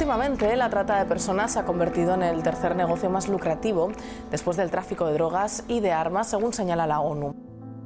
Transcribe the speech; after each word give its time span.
Últimamente, 0.00 0.56
la 0.56 0.70
trata 0.70 0.98
de 0.98 1.04
personas 1.04 1.52
se 1.52 1.58
ha 1.58 1.66
convertido 1.66 2.14
en 2.14 2.22
el 2.22 2.42
tercer 2.42 2.74
negocio 2.74 3.10
más 3.10 3.28
lucrativo 3.28 3.92
después 4.30 4.56
del 4.56 4.70
tráfico 4.70 5.04
de 5.04 5.12
drogas 5.12 5.62
y 5.68 5.80
de 5.80 5.92
armas, 5.92 6.26
según 6.26 6.54
señala 6.54 6.86
la 6.86 7.00
ONU. 7.00 7.34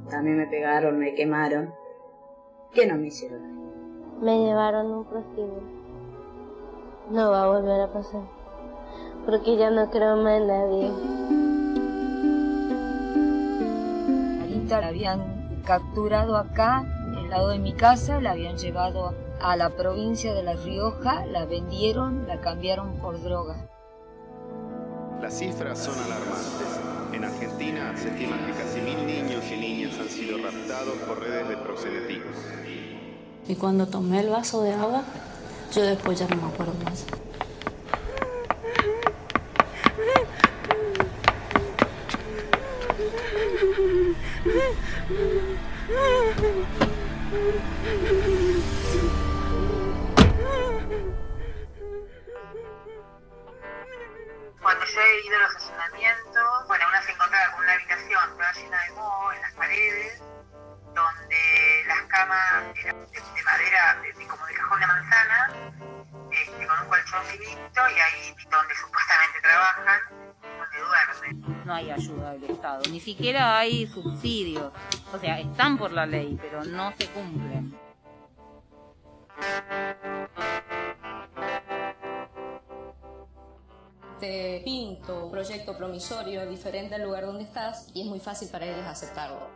También 0.08 0.38
me 0.38 0.46
pegaron, 0.46 0.96
me 0.96 1.16
quemaron. 1.16 1.74
¿Qué 2.72 2.86
no 2.86 2.94
me 2.98 3.08
hicieron? 3.08 3.42
Me 4.22 4.38
llevaron 4.38 4.92
un 4.92 5.04
prostíbulo. 5.06 5.62
No 7.10 7.32
va 7.32 7.42
a 7.42 7.46
volver 7.48 7.80
a 7.80 7.92
pasar. 7.92 8.22
Porque 9.26 9.56
ya 9.56 9.70
no 9.70 9.90
creo 9.90 10.14
más 10.14 10.40
en 10.40 10.46
nadie. 10.46 10.92
Marita 14.38 14.80
la 14.82 14.86
habían 14.86 15.62
capturado 15.64 16.36
acá, 16.36 16.84
al 17.24 17.30
lado 17.30 17.48
de 17.48 17.58
mi 17.58 17.72
casa, 17.72 18.20
la 18.20 18.32
habían 18.32 18.58
llevado 18.58 19.14
a 19.40 19.56
la 19.56 19.70
provincia 19.70 20.34
de 20.34 20.42
La 20.42 20.54
Rioja, 20.54 21.24
la 21.26 21.46
vendieron, 21.46 22.26
la 22.28 22.40
cambiaron 22.40 22.98
por 22.98 23.22
droga. 23.22 23.66
Las 25.22 25.38
cifras 25.38 25.78
son 25.78 25.94
alarmantes. 25.94 26.80
En 27.14 27.24
Argentina 27.24 27.94
se 27.96 28.08
estima 28.08 28.36
que 28.44 28.52
casi 28.52 28.80
mil 28.80 29.06
niños 29.06 29.42
y 29.50 29.56
niñas 29.56 29.98
han 29.98 30.08
sido 30.08 30.36
raptados 30.36 30.96
por 31.06 31.20
redes 31.20 31.48
de 31.48 31.56
proxenetismo. 31.56 32.30
Y 33.48 33.54
cuando 33.54 33.86
tomé 33.86 34.20
el 34.20 34.28
vaso 34.28 34.62
de 34.62 34.74
agua, 34.74 35.02
yo 35.74 35.82
después 35.82 36.18
ya 36.18 36.28
no 36.28 36.36
me 36.36 36.52
acuerdo 36.52 36.74
más. 36.84 37.06
Yo 54.84 55.00
he 55.00 55.26
ido 55.26 55.36
a 55.36 55.40
los 55.40 55.50
estacionamientos, 55.52 56.66
bueno, 56.68 56.84
una 56.88 57.02
se 57.02 57.12
encontraba 57.12 57.52
con 57.52 57.64
una 57.64 57.72
habitación 57.72 58.30
toda 58.36 58.52
llena 58.52 58.82
de 58.84 58.90
moho 58.92 59.32
en 59.32 59.40
las 59.40 59.52
paredes, 59.54 60.22
donde 60.94 61.84
las 61.88 62.02
camas 62.08 62.64
eran 62.76 63.10
de, 63.10 63.20
de 63.20 63.42
madera, 63.44 64.00
de- 64.02 64.12
de- 64.12 64.26
como 64.26 64.46
de 64.46 64.54
cajón 64.54 64.80
de 64.80 64.86
manzana, 64.86 65.50
este, 66.30 66.66
con 66.66 66.78
un 66.80 66.88
colchón 66.88 67.24
finito 67.24 67.80
y 67.88 67.98
ahí 68.00 68.36
donde 68.50 68.74
supuestamente 68.76 69.40
trabajan, 69.40 70.00
donde 70.42 70.78
duermen. 70.78 71.64
No 71.64 71.74
hay 71.74 71.90
ayuda 71.90 72.32
del 72.32 72.50
Estado, 72.50 72.82
ni 72.90 73.00
siquiera 73.00 73.58
hay 73.58 73.86
subsidios. 73.86 74.70
O 75.12 75.18
sea, 75.18 75.38
están 75.40 75.78
por 75.78 75.92
la 75.92 76.04
ley, 76.06 76.38
pero 76.40 76.62
no 76.64 76.92
se 76.92 77.08
cumplen. 77.10 77.78
Pinto 84.64 85.26
un 85.26 85.30
proyecto 85.30 85.76
promisorio 85.76 86.46
diferente 86.46 86.94
al 86.94 87.02
lugar 87.02 87.26
donde 87.26 87.44
estás 87.44 87.88
y 87.94 88.02
es 88.02 88.06
muy 88.06 88.20
fácil 88.20 88.48
para 88.48 88.66
ellos 88.66 88.86
aceptarlo. 88.86 89.48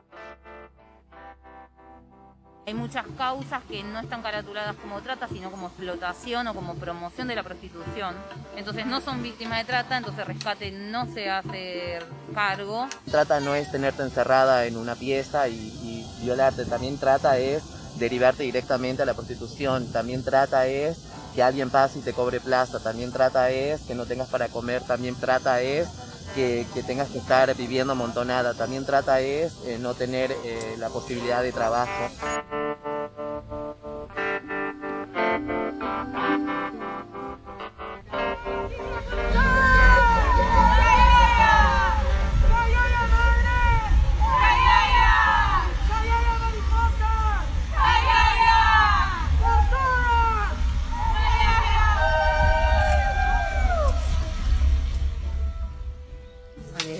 Hay 2.66 2.74
muchas 2.74 3.06
causas 3.16 3.62
que 3.66 3.82
no 3.82 3.98
están 3.98 4.20
caratuladas 4.20 4.76
como 4.76 5.00
trata, 5.00 5.26
sino 5.26 5.50
como 5.50 5.68
explotación 5.68 6.48
o 6.48 6.54
como 6.54 6.74
promoción 6.74 7.26
de 7.26 7.34
la 7.34 7.42
prostitución. 7.42 8.14
Entonces 8.56 8.84
no 8.84 9.00
son 9.00 9.22
víctimas 9.22 9.60
de 9.60 9.64
trata, 9.64 9.96
entonces 9.96 10.26
rescate 10.26 10.70
no 10.70 11.06
se 11.14 11.30
hace 11.30 12.00
cargo. 12.34 12.86
Trata 13.10 13.40
no 13.40 13.54
es 13.54 13.70
tenerte 13.70 14.02
encerrada 14.02 14.66
en 14.66 14.76
una 14.76 14.96
pieza 14.96 15.48
y, 15.48 15.54
y 15.54 16.06
violarte, 16.22 16.66
también 16.66 16.98
trata 16.98 17.38
es 17.38 17.62
derivarte 17.98 18.42
directamente 18.42 19.02
a 19.02 19.06
la 19.06 19.14
prostitución, 19.14 19.90
también 19.90 20.22
trata 20.22 20.66
es 20.66 21.07
que 21.34 21.42
alguien 21.42 21.70
pase 21.70 21.98
y 21.98 22.02
te 22.02 22.12
cobre 22.12 22.40
plaza, 22.40 22.80
también 22.80 23.12
trata 23.12 23.50
es 23.50 23.80
que 23.82 23.94
no 23.94 24.06
tengas 24.06 24.28
para 24.28 24.48
comer, 24.48 24.82
también 24.82 25.14
trata 25.14 25.60
es 25.60 25.88
que, 26.34 26.66
que 26.74 26.82
tengas 26.82 27.08
que 27.08 27.18
estar 27.18 27.54
viviendo 27.54 27.92
amontonada, 27.92 28.54
también 28.54 28.84
trata 28.84 29.20
es 29.20 29.52
eh, 29.66 29.78
no 29.80 29.94
tener 29.94 30.32
eh, 30.32 30.76
la 30.78 30.88
posibilidad 30.88 31.42
de 31.42 31.52
trabajo. 31.52 32.10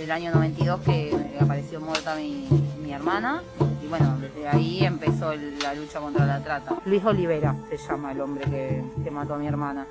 El 0.08 0.12
año 0.12 0.30
92 0.32 0.80
que 0.86 1.36
apareció 1.38 1.82
muerta 1.82 2.14
mi, 2.16 2.48
mi 2.82 2.94
hermana 2.94 3.42
y 3.82 3.86
bueno, 3.88 4.16
desde 4.18 4.48
ahí 4.48 4.82
empezó 4.82 5.32
el- 5.32 5.58
la 5.58 5.74
lucha 5.74 6.00
contra 6.00 6.24
la 6.24 6.42
trata. 6.42 6.76
Luis 6.86 7.04
Olivera 7.04 7.54
se 7.68 7.76
llama 7.76 8.12
el 8.12 8.20
hombre 8.22 8.44
que, 8.46 8.82
que 9.04 9.10
mató 9.10 9.34
a 9.34 9.36
mi 9.38 9.46
hermana. 9.46 9.86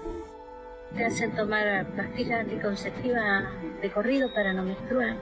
Te 0.95 1.05
hacen 1.05 1.35
tomar 1.35 1.85
pastillas 1.95 2.39
anticonceptivas 2.39 3.43
de 3.79 3.91
corrido 3.91 4.33
para 4.33 4.53
no 4.53 4.63
menstruar. 4.63 5.17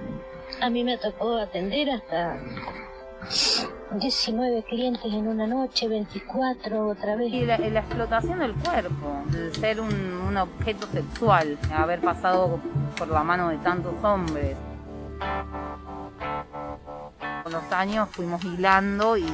A 0.61 0.69
mí 0.69 0.81
me 0.85 0.97
tocó 0.97 1.39
atender 1.39 1.89
hasta 1.89 2.37
19 3.99 4.63
clientes 4.63 5.11
en 5.11 5.27
una 5.27 5.45
noche, 5.45 5.89
24 5.89 6.87
otra 6.87 7.17
vez. 7.17 7.33
Y 7.33 7.41
la, 7.45 7.57
la 7.57 7.79
explotación 7.81 8.39
del 8.39 8.53
cuerpo, 8.53 9.23
el 9.33 9.53
ser 9.55 9.81
un, 9.81 9.93
un 9.93 10.37
objeto 10.37 10.87
sexual, 10.87 11.57
haber 11.75 11.99
pasado 11.99 12.59
por 12.97 13.09
la 13.09 13.23
mano 13.23 13.49
de 13.49 13.57
tantos 13.57 13.93
hombres. 14.01 14.55
Con 17.43 17.51
los 17.51 17.71
años 17.71 18.09
fuimos 18.11 18.43
hilando 18.43 19.17
y 19.17 19.25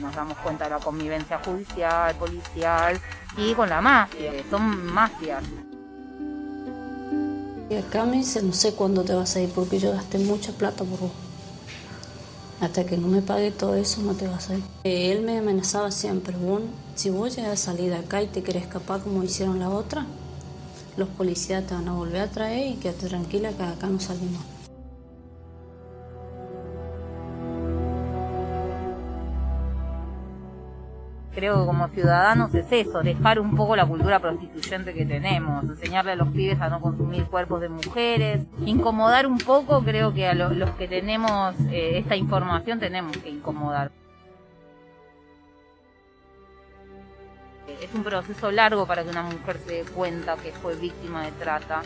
nos 0.00 0.14
damos 0.14 0.36
cuenta 0.38 0.64
de 0.64 0.70
la 0.70 0.78
convivencia 0.78 1.40
judicial, 1.44 2.14
policial 2.14 2.98
y 3.36 3.52
con 3.54 3.68
la 3.68 3.80
mafia, 3.80 4.30
que 4.30 4.44
son 4.50 4.86
mafias. 4.92 5.42
Y 7.68 7.76
acá 7.76 8.04
me 8.04 8.16
dice, 8.16 8.42
no 8.42 8.52
sé 8.52 8.74
cuándo 8.74 9.04
te 9.04 9.14
vas 9.14 9.36
a 9.36 9.40
ir 9.40 9.50
porque 9.50 9.78
yo 9.78 9.92
gasté 9.92 10.18
mucha 10.18 10.52
plata 10.52 10.84
por 10.84 10.98
vos. 10.98 11.12
Hasta 12.60 12.84
que 12.84 12.96
no 12.96 13.08
me 13.08 13.22
pague 13.22 13.52
todo 13.52 13.74
eso 13.74 14.02
no 14.02 14.14
te 14.14 14.26
vas 14.26 14.50
a 14.50 14.54
ir. 14.56 14.64
Eh, 14.84 15.12
Él 15.12 15.22
me 15.22 15.38
amenazaba 15.38 15.90
siempre, 15.90 16.36
vos, 16.36 16.62
si 16.94 17.10
vos 17.10 17.36
llegas 17.36 17.52
a 17.52 17.56
salir 17.56 17.90
de 17.90 17.96
acá 17.96 18.22
y 18.22 18.26
te 18.26 18.42
querés 18.42 18.64
escapar 18.64 19.00
como 19.02 19.22
hicieron 19.22 19.60
la 19.60 19.70
otra, 19.70 20.04
los 20.96 21.08
policías 21.08 21.66
te 21.66 21.74
van 21.74 21.88
a 21.88 21.92
volver 21.92 22.22
a 22.22 22.26
traer 22.26 22.72
y 22.72 22.74
quédate 22.74 23.06
tranquila 23.06 23.52
que 23.52 23.62
acá 23.62 23.86
no 23.86 24.00
salimos. 24.00 24.42
Creo 31.34 31.60
que 31.60 31.66
como 31.66 31.86
ciudadanos 31.88 32.52
es 32.54 32.66
eso, 32.72 33.02
dejar 33.02 33.38
un 33.38 33.54
poco 33.54 33.76
la 33.76 33.86
cultura 33.86 34.18
prostituyente 34.18 34.92
que 34.92 35.06
tenemos, 35.06 35.62
enseñarle 35.64 36.12
a 36.12 36.16
los 36.16 36.28
pibes 36.28 36.60
a 36.60 36.68
no 36.68 36.80
consumir 36.80 37.24
cuerpos 37.26 37.60
de 37.60 37.68
mujeres, 37.68 38.40
incomodar 38.66 39.26
un 39.28 39.38
poco, 39.38 39.80
creo 39.84 40.12
que 40.12 40.26
a 40.26 40.34
lo- 40.34 40.50
los 40.50 40.70
que 40.70 40.88
tenemos 40.88 41.54
eh, 41.70 41.98
esta 41.98 42.16
información 42.16 42.80
tenemos 42.80 43.16
que 43.18 43.30
incomodar. 43.30 43.92
Es 47.80 47.94
un 47.94 48.02
proceso 48.02 48.50
largo 48.50 48.84
para 48.86 49.04
que 49.04 49.10
una 49.10 49.22
mujer 49.22 49.58
se 49.64 49.72
dé 49.74 49.84
cuenta 49.84 50.34
que 50.36 50.50
fue 50.50 50.74
víctima 50.74 51.24
de 51.24 51.32
trata. 51.32 51.82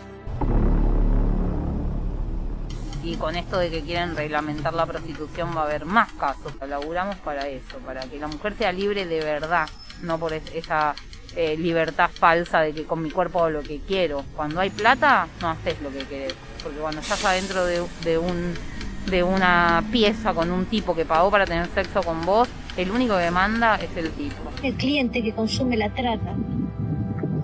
Y 3.04 3.16
con 3.16 3.36
esto 3.36 3.58
de 3.58 3.70
que 3.70 3.82
quieren 3.82 4.16
reglamentar 4.16 4.72
la 4.72 4.86
prostitución 4.86 5.50
va 5.54 5.62
a 5.62 5.64
haber 5.64 5.84
más 5.84 6.10
casos. 6.14 6.52
Laburamos 6.66 7.16
para 7.16 7.46
eso, 7.48 7.76
para 7.84 8.00
que 8.02 8.18
la 8.18 8.28
mujer 8.28 8.54
sea 8.56 8.72
libre 8.72 9.04
de 9.06 9.20
verdad, 9.20 9.68
no 10.02 10.18
por 10.18 10.32
es- 10.32 10.54
esa 10.54 10.94
eh, 11.36 11.56
libertad 11.56 12.10
falsa 12.12 12.60
de 12.60 12.72
que 12.72 12.84
con 12.84 13.02
mi 13.02 13.10
cuerpo 13.10 13.40
hago 13.40 13.50
lo 13.50 13.62
que 13.62 13.80
quiero. 13.80 14.24
Cuando 14.36 14.60
hay 14.60 14.70
plata, 14.70 15.26
no 15.42 15.48
haces 15.50 15.80
lo 15.82 15.90
que 15.90 16.04
querés. 16.04 16.34
Porque 16.62 16.78
cuando 16.78 17.00
estás 17.00 17.22
adentro 17.24 17.64
de, 17.66 17.82
de 18.04 18.18
un 18.18 18.54
de 19.10 19.22
una 19.22 19.84
pieza 19.92 20.32
con 20.32 20.50
un 20.50 20.64
tipo 20.64 20.94
que 20.96 21.04
pagó 21.04 21.30
para 21.30 21.44
tener 21.44 21.66
sexo 21.74 22.02
con 22.02 22.24
vos, 22.24 22.48
el 22.78 22.90
único 22.90 23.18
que 23.18 23.30
manda 23.30 23.74
es 23.76 23.94
el 23.98 24.10
tipo. 24.12 24.36
El 24.62 24.74
cliente 24.76 25.22
que 25.22 25.34
consume 25.34 25.76
la 25.76 25.90
trata 25.90 26.34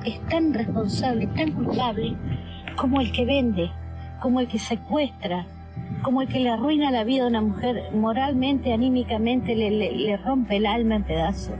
es 0.06 0.26
tan 0.28 0.54
responsable, 0.54 1.26
tan 1.36 1.52
culpable 1.52 2.16
como 2.76 3.00
el 3.02 3.12
que 3.12 3.26
vende, 3.26 3.70
como 4.22 4.40
el 4.40 4.48
que 4.48 4.58
secuestra, 4.58 5.44
como 6.02 6.22
el 6.22 6.28
que 6.28 6.40
le 6.40 6.50
arruina 6.50 6.90
la 6.90 7.04
vida 7.04 7.24
a 7.24 7.28
una 7.28 7.40
mujer 7.40 7.82
moralmente, 7.94 8.72
anímicamente, 8.72 9.54
le, 9.54 9.70
le- 9.70 9.92
le 9.92 10.16
rompe 10.16 10.56
el 10.56 10.66
alma 10.66 10.96
en 10.96 11.04
pedazos. 11.04 11.54